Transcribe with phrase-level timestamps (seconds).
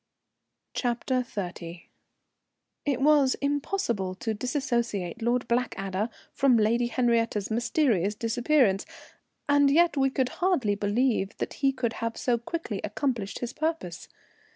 [0.73, 1.83] CHAPTER XXX.
[2.87, 8.87] It was impossible to disassociate Lord Blackadder from Lady Henriette's mysterious disappearance,
[9.47, 14.07] and yet we could hardly believe that he could have so quickly accomplished his purpose.